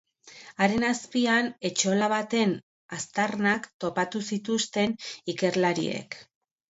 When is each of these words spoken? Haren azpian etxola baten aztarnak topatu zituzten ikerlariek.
Haren 0.63 0.85
azpian 0.87 1.49
etxola 1.69 2.07
baten 2.15 2.55
aztarnak 2.99 3.69
topatu 3.85 4.23
zituzten 4.33 4.97
ikerlariek. 5.35 6.19